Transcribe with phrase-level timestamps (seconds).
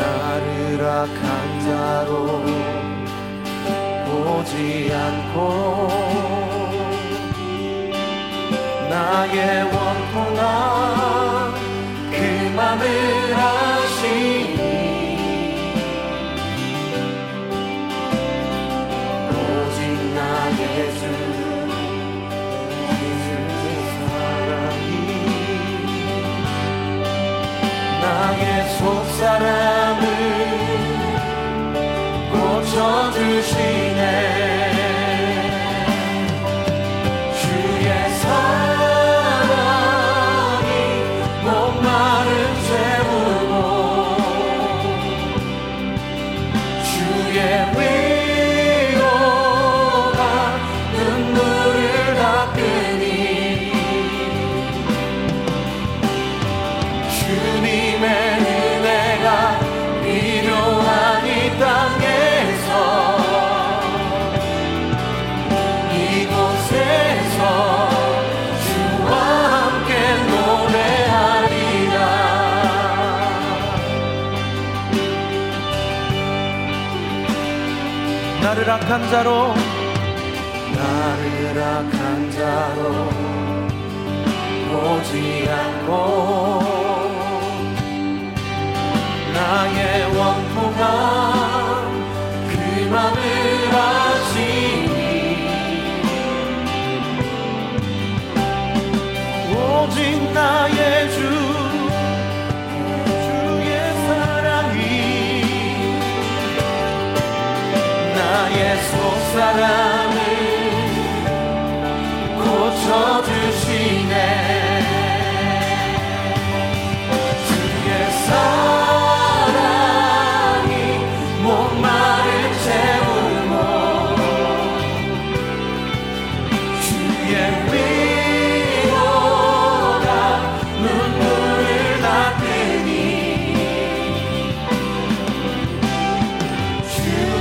[0.00, 2.42] 나를 악한 자로
[4.06, 5.88] 보지 않고
[8.88, 10.40] 나의 원통한
[12.10, 12.16] 그
[12.56, 12.84] 맘을
[13.34, 14.58] 아시니
[19.28, 19.78] 오직
[20.14, 20.18] 나
[20.60, 21.29] 예수
[28.78, 30.04] 속사람을
[32.32, 34.39] 고쳐주시네.
[78.90, 79.54] 악한 자로.
[80.74, 83.08] 나를 악한 자로
[84.68, 86.60] 보지 않고
[89.32, 90.79] 나의 원통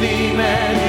[0.00, 0.87] the man.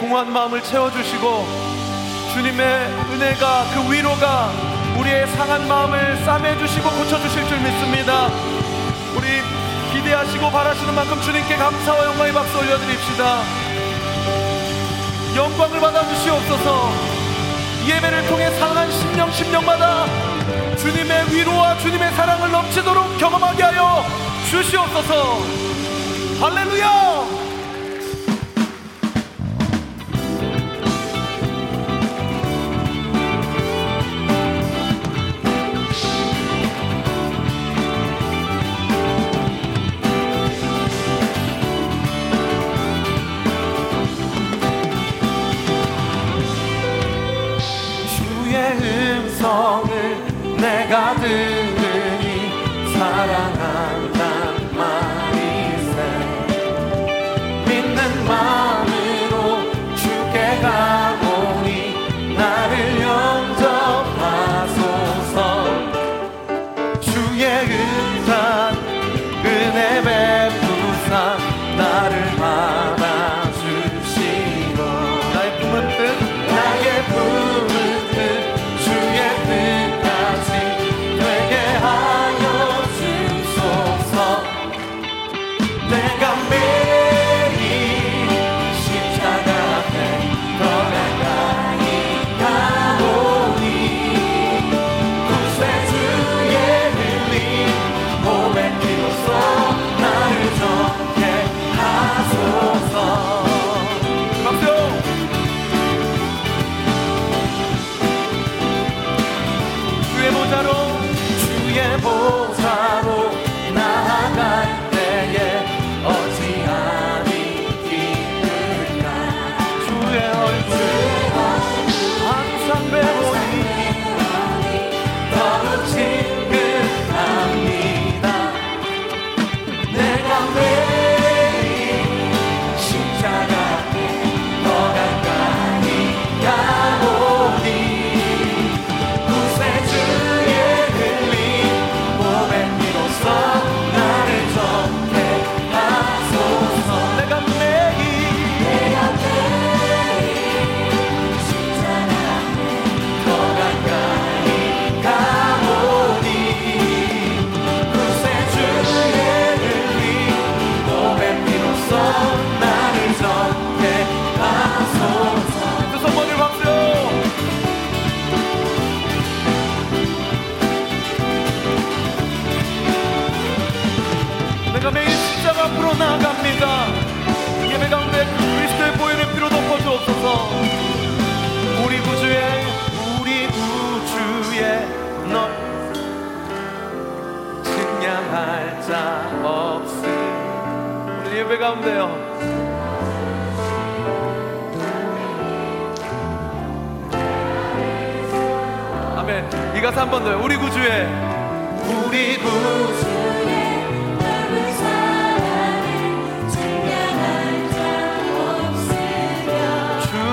[0.00, 1.46] 공허한 마음을 채워주시고
[2.32, 2.64] 주님의
[3.12, 4.50] 은혜가 그 위로가
[4.98, 8.28] 우리의 상한 마음을 싸매주시고 고쳐주실 줄 믿습니다.
[9.16, 9.42] 우리
[9.92, 13.42] 기대하시고 바라시는 만큼 주님께 감사와 영광의 박수 올려드립시다.
[15.36, 16.90] 영광을 받아주시옵소서
[17.86, 20.06] 예배를 통해 상한 심령 심령마다
[20.76, 24.04] 주님의 위로와 주님의 사랑을 넘치도록 경험하게 하여
[24.50, 25.67] 주시옵소서
[71.88, 73.27] 이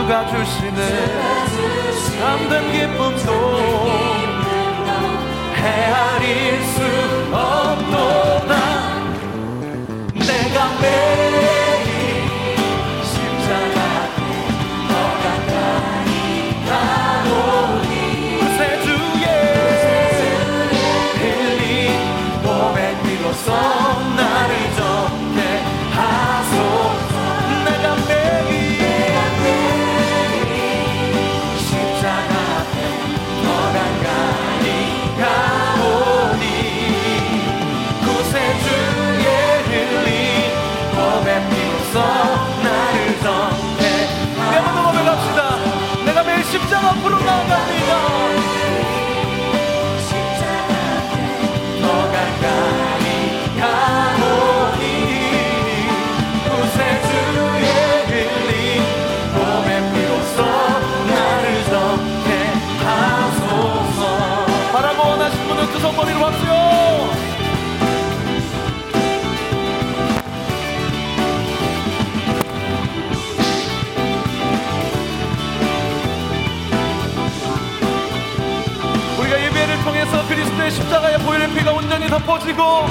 [0.06, 0.78] 주가 주시는
[2.20, 3.32] 참된 기쁨도
[5.56, 6.78] 헤아릴 수
[7.34, 8.54] 없도다.
[10.14, 11.45] 내가 매
[65.86, 67.12] 손머리로 왔어요!
[79.20, 82.88] 우리가 예배를 통해서 그리스도의 십자가의 보혈의 피가 온전히 덮어지고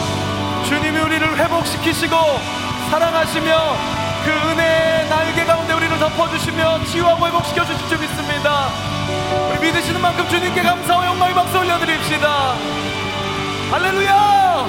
[0.69, 2.17] 주님이 우리를 회복시키시고
[2.91, 7.99] 사랑하시며 그 은혜의 날개 가운데 우리를 덮어주시며 치유하고 회복시켜 주실 줄
[13.75, 14.67] 할렐루야!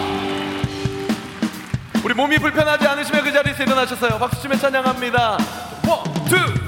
[2.04, 4.18] 우리 몸이 불편하지 않으시면 그 자리에서 일어나셨어요.
[4.18, 5.38] 박수치며 찬양합니다.
[5.88, 6.65] 원, 투,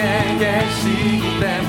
[0.00, 1.67] can't, can't see them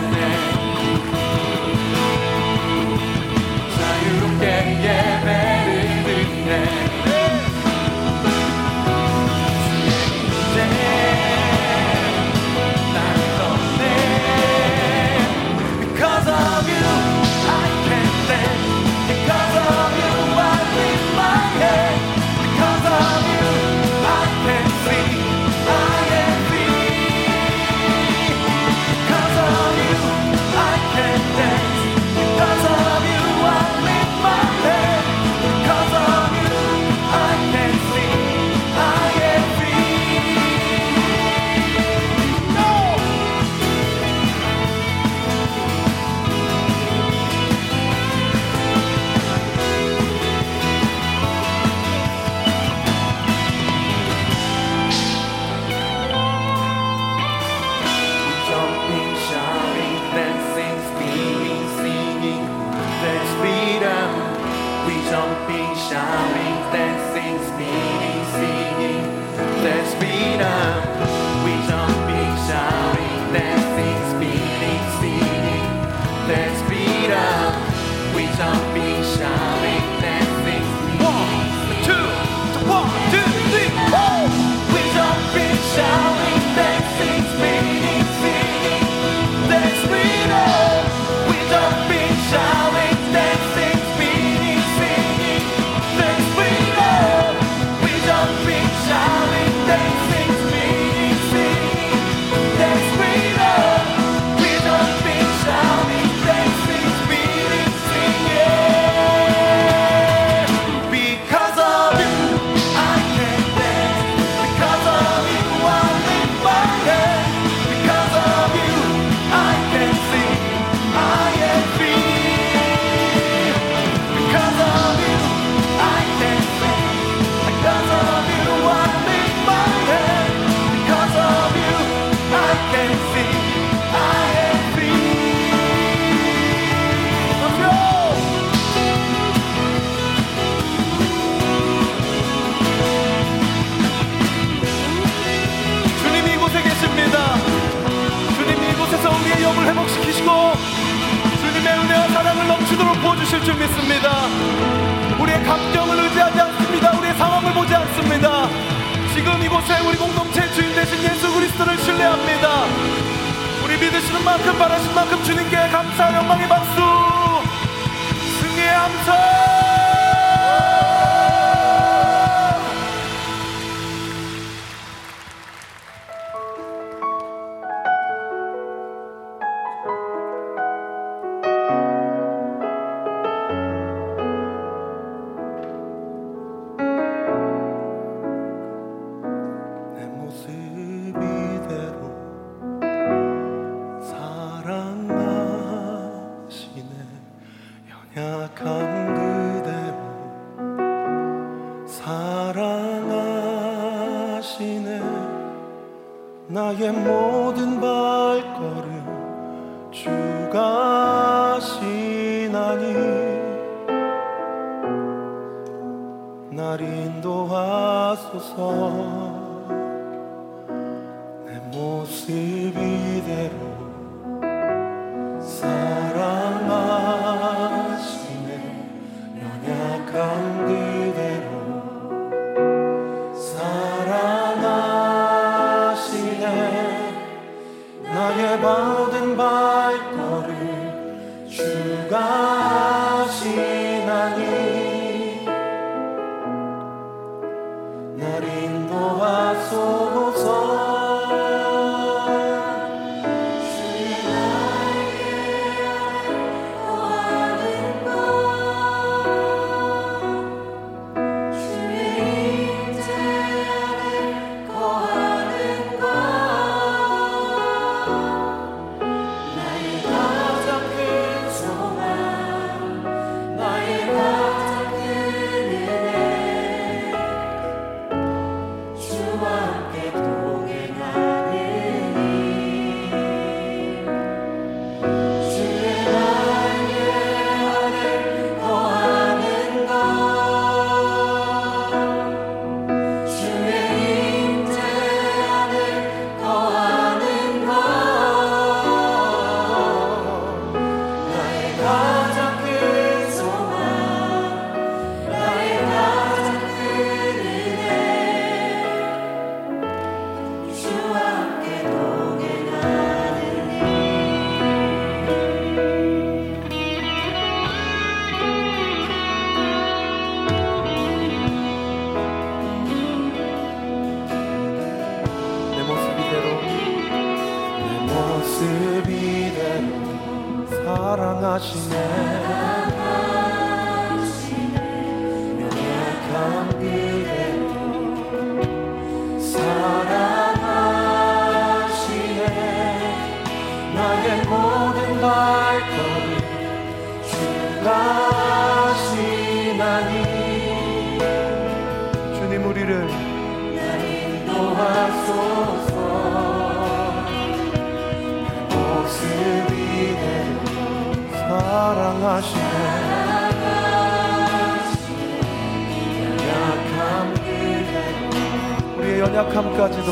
[368.97, 370.09] 우리의 연약함까지도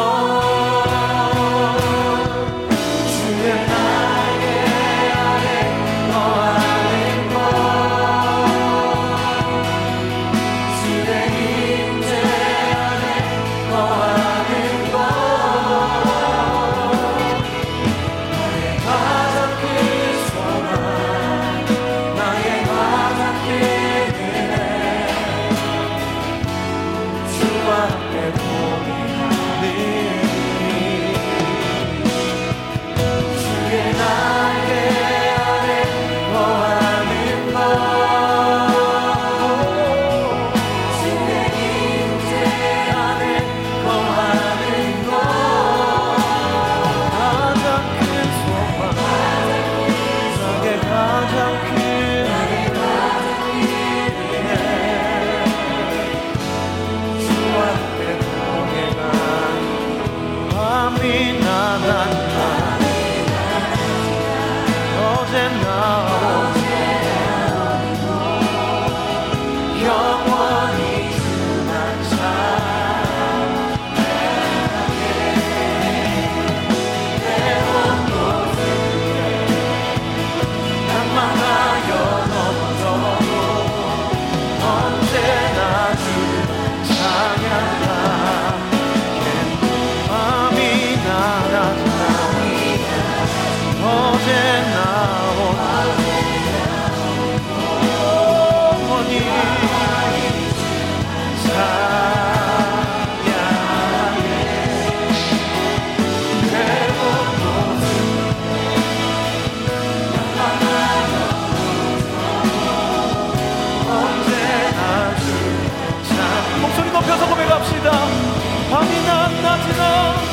[119.02, 120.25] enough not enough.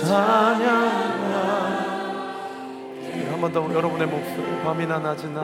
[0.00, 1.86] 찬양하
[3.30, 5.40] 한번 더 여러분의 목소리 밤이나 낮이나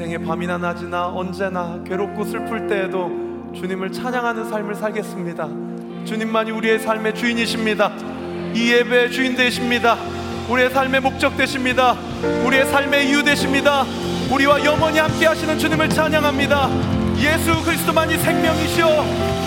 [0.00, 3.10] 인생의 밤이나 낮이나 언제나 괴롭고 슬플 때에도
[3.54, 5.46] 주님을 찬양하는 삶을 살겠습니다.
[6.06, 7.92] 주님만이 우리의 삶의 주인이십니다.
[8.54, 9.98] 이 예배의 주인 되십니다.
[10.48, 11.96] 우리의 삶의 목적 되십니다.
[12.46, 13.84] 우리의 삶의 이유 되십니다.
[14.32, 16.70] 우리와 영원히 함께 하시는 주님을 찬양합니다.
[17.18, 18.86] 예수 그리스도만이 생명이시오.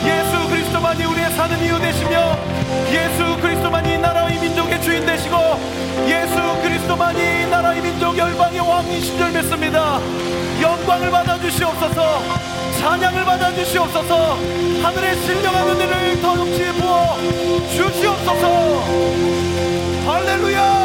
[0.05, 2.52] 예수 그리스도만이 우리의 사는 이유 되시며
[2.91, 5.37] 예수 그리스도만이 나라의 민족의 주인 되시고
[6.07, 9.99] 예수 그리스도만이 나라의 민족 열방의 왕이신 줄 믿습니다.
[10.61, 12.21] 영광을 받아주시옵소서.
[12.79, 14.37] 찬양을 받아주시옵소서.
[14.83, 17.17] 하늘의 신령한 은혜를 더 넘치게 부어
[17.69, 18.83] 주시옵소서.
[20.05, 20.82] 할렐루야!